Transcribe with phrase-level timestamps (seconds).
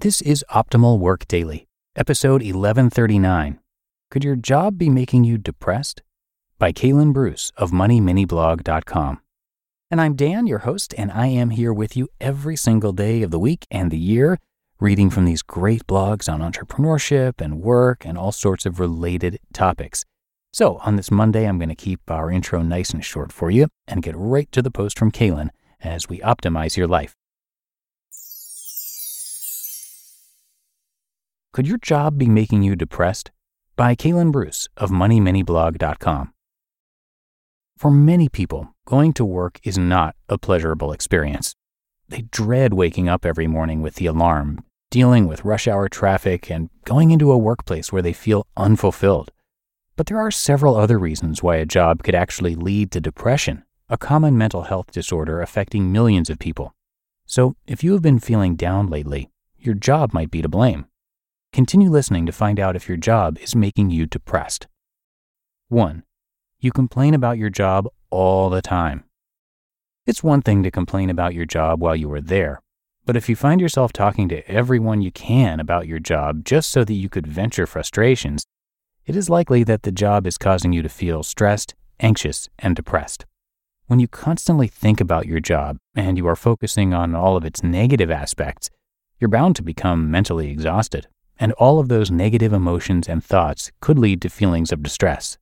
[0.00, 3.60] This is Optimal Work Daily, episode 1139.
[4.10, 6.00] Could your job be making you depressed?
[6.58, 9.20] By Kalen Bruce of MoneyMiniblog.com.
[9.90, 13.30] And I'm Dan, your host, and I am here with you every single day of
[13.30, 14.38] the week and the year,
[14.80, 20.06] reading from these great blogs on entrepreneurship and work and all sorts of related topics.
[20.50, 23.68] So, on this Monday, I'm going to keep our intro nice and short for you
[23.86, 25.50] and get right to the post from Kalen
[25.82, 27.19] as we optimize your life.
[31.52, 33.32] Could your job be making you depressed?
[33.74, 36.32] By Kalen Bruce of MoneyMiniblog.com.
[37.76, 41.56] For many people, going to work is not a pleasurable experience.
[42.08, 44.62] They dread waking up every morning with the alarm,
[44.92, 49.32] dealing with rush hour traffic, and going into a workplace where they feel unfulfilled.
[49.96, 53.98] But there are several other reasons why a job could actually lead to depression, a
[53.98, 56.74] common mental health disorder affecting millions of people.
[57.26, 60.86] So, if you have been feeling down lately, your job might be to blame.
[61.52, 64.68] Continue listening to find out if your job is making you depressed.
[65.66, 66.04] 1.
[66.60, 69.02] You complain about your job all the time.
[70.06, 72.60] It's one thing to complain about your job while you are there,
[73.04, 76.84] but if you find yourself talking to everyone you can about your job just so
[76.84, 78.44] that you could vent your frustrations,
[79.04, 83.26] it is likely that the job is causing you to feel stressed, anxious, and depressed.
[83.88, 87.64] When you constantly think about your job and you are focusing on all of its
[87.64, 88.70] negative aspects,
[89.18, 91.08] you're bound to become mentally exhausted
[91.40, 95.38] and all of those negative emotions and thoughts could lead to feelings of distress.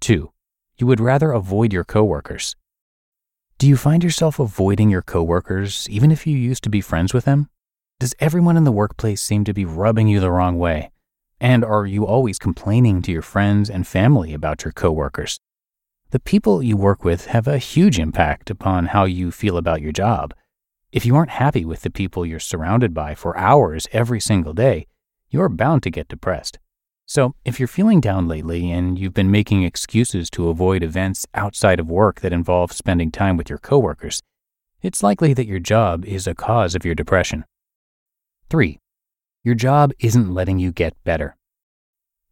[0.00, 0.32] 2.
[0.78, 2.54] You would rather avoid your coworkers.
[3.58, 7.24] Do you find yourself avoiding your coworkers even if you used to be friends with
[7.24, 7.48] them?
[7.98, 10.90] Does everyone in the workplace seem to be rubbing you the wrong way?
[11.40, 15.38] And are you always complaining to your friends and family about your coworkers?
[16.10, 19.92] The people you work with have a huge impact upon how you feel about your
[19.92, 20.34] job.
[20.92, 24.86] If you aren't happy with the people you're surrounded by for hours every single day,
[25.32, 26.58] you're bound to get depressed.
[27.06, 31.80] So, if you're feeling down lately and you've been making excuses to avoid events outside
[31.80, 34.22] of work that involve spending time with your coworkers,
[34.82, 37.44] it's likely that your job is a cause of your depression.
[38.50, 38.78] 3.
[39.42, 41.36] Your job isn't letting you get better.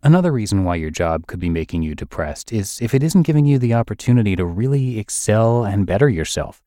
[0.03, 3.47] Another reason why your job could be making you depressed is if it isn't giving
[3.47, 6.62] you the opportunity to really excel and better yourself.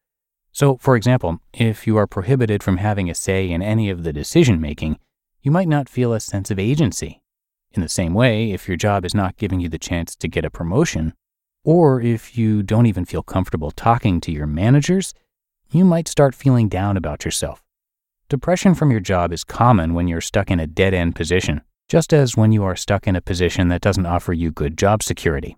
[0.51, 4.13] So, for example, if you are prohibited from having a say in any of the
[4.13, 4.97] decision making,
[5.43, 7.21] you might not feel a sense of agency.
[7.73, 10.45] In the same way, if your job is not giving you the chance to get
[10.45, 11.13] a promotion,
[11.65, 15.13] or if you don't even feel comfortable talking to your managers,
[15.69, 17.61] you might start feeling down about yourself.
[18.29, 22.13] Depression from your job is common when you're stuck in a dead end position, just
[22.13, 25.57] as when you are stuck in a position that doesn't offer you good job security.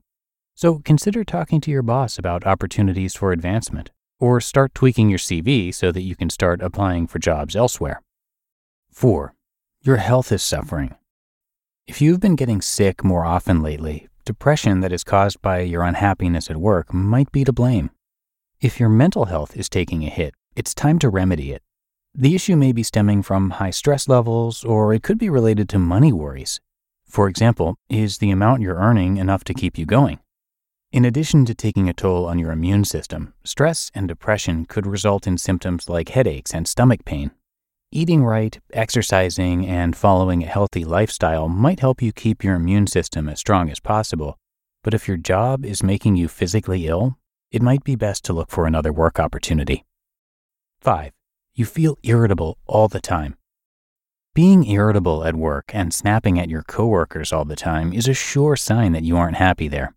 [0.56, 5.72] So consider talking to your boss about opportunities for advancement, or start tweaking your CV
[5.72, 8.02] so that you can start applying for jobs elsewhere.
[8.92, 9.35] 4
[9.86, 10.96] your health is suffering.
[11.86, 16.50] If you've been getting sick more often lately, depression that is caused by your unhappiness
[16.50, 17.92] at work might be to blame.
[18.60, 21.62] If your mental health is taking a hit, it's time to remedy it.
[22.16, 25.78] The issue may be stemming from high stress levels, or it could be related to
[25.78, 26.60] money worries.
[27.08, 30.18] For example, is the amount you're earning enough to keep you going?
[30.92, 35.28] In addition to taking a toll on your immune system, stress and depression could result
[35.28, 37.30] in symptoms like headaches and stomach pain,
[37.92, 43.30] Eating right, exercising, and following a healthy lifestyle might help you keep your immune system
[43.30, 44.38] as strong as possible.
[44.84, 47.18] But if your job is making you physically ill,
[47.52, 49.86] it might be best to look for another work opportunity.
[50.82, 51.12] 5.
[51.54, 53.38] You feel irritable all the time.
[54.34, 58.58] Being irritable at work and snapping at your coworkers all the time is a sure
[58.58, 59.96] sign that you aren't happy there.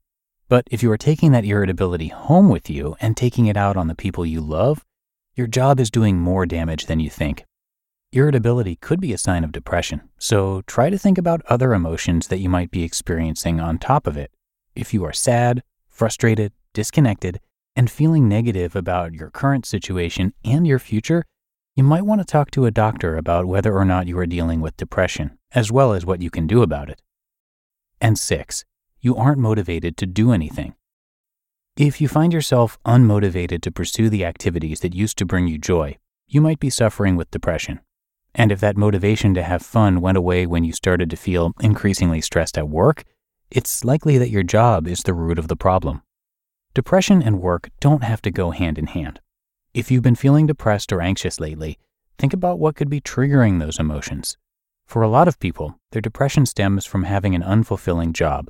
[0.49, 3.88] But if you are taking that irritability home with you and taking it out on
[3.88, 4.84] the people you love,
[5.34, 7.44] your job is doing more damage than you think.
[8.10, 12.38] Irritability could be a sign of depression, so try to think about other emotions that
[12.38, 14.31] you might be experiencing on top of it.
[14.75, 17.38] If you are sad, frustrated, disconnected,
[17.76, 21.26] and feeling negative about your current situation and your future,
[21.76, 24.62] you might want to talk to a doctor about whether or not you are dealing
[24.62, 27.02] with depression, as well as what you can do about it.
[28.00, 28.64] And six,
[29.02, 30.75] you aren't motivated to do anything.
[31.76, 35.99] If you find yourself unmotivated to pursue the activities that used to bring you joy,
[36.26, 37.81] you might be suffering with depression.
[38.38, 42.20] And if that motivation to have fun went away when you started to feel increasingly
[42.20, 43.02] stressed at work,
[43.50, 46.02] it's likely that your job is the root of the problem.
[46.73, 49.20] Depression and work don't have to go hand in hand.
[49.75, 51.79] If you've been feeling depressed or anxious lately,
[52.17, 54.38] think about what could be triggering those emotions.
[54.87, 58.49] For a lot of people, their depression stems from having an unfulfilling job.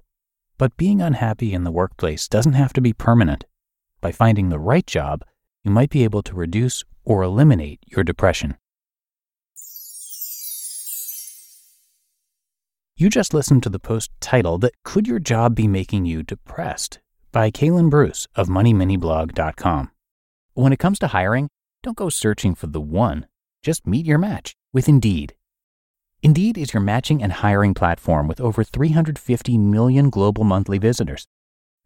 [0.58, 3.46] But being unhappy in the workplace doesn't have to be permanent.
[4.02, 5.24] By finding the right job,
[5.64, 8.58] you might be able to reduce or eliminate your depression.
[13.00, 16.98] You just listened to the post titled, Could Your Job Be Making You Depressed?
[17.30, 19.92] by Kalen Bruce of MoneyMiniBlog.com.
[20.54, 21.48] When it comes to hiring,
[21.84, 23.28] don't go searching for the one,
[23.62, 25.36] just meet your match with Indeed.
[26.24, 31.28] Indeed is your matching and hiring platform with over 350 million global monthly visitors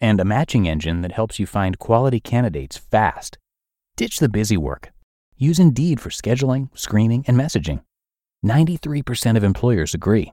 [0.00, 3.36] and a matching engine that helps you find quality candidates fast.
[3.98, 4.92] Ditch the busy work.
[5.36, 7.82] Use Indeed for scheduling, screening, and messaging.
[8.42, 10.32] 93% of employers agree.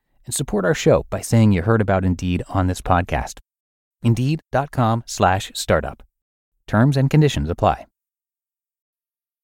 [0.25, 3.39] and support our show by saying you heard about Indeed on this podcast.
[4.03, 6.03] Indeed.com slash startup.
[6.67, 7.85] Terms and conditions apply.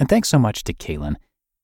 [0.00, 1.16] And thanks so much to Kalen.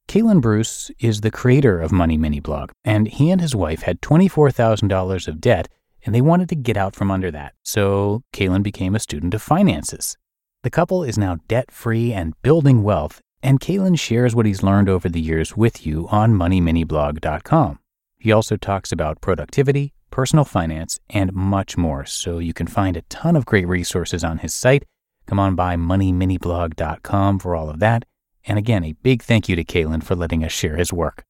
[0.08, 4.02] Kalen Bruce is the creator of Money Mini Blog, and he and his wife had
[4.02, 5.68] $24,000 of debt,
[6.04, 7.54] and they wanted to get out from under that.
[7.64, 10.18] So Kalen became a student of finances.
[10.62, 14.90] The couple is now debt free and building wealth, and Kalen shares what he's learned
[14.90, 17.78] over the years with you on MoneyMiniBlog.com.
[18.18, 23.02] He also talks about productivity, personal finance, and much more, so you can find a
[23.02, 24.84] ton of great resources on his site.
[25.26, 28.04] Come on by MoneyMiniBlog.com for all of that.
[28.46, 31.24] And again, a big thank you to Kalen for letting us share his work.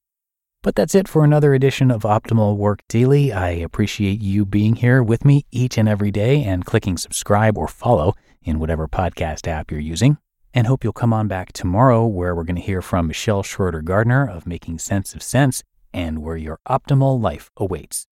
[0.62, 3.32] But that's it for another edition of Optimal Work Daily.
[3.32, 7.68] I appreciate you being here with me each and every day and clicking subscribe or
[7.68, 10.18] follow in whatever podcast app you're using.
[10.52, 13.82] And hope you'll come on back tomorrow where we're going to hear from Michelle Schroeder
[13.82, 18.06] Gardner of Making Sense of Cents and where your optimal life awaits.